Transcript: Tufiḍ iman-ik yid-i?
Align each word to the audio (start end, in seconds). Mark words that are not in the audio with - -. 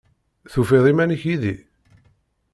Tufiḍ 0.51 0.85
iman-ik 0.91 1.23
yid-i? 1.27 1.55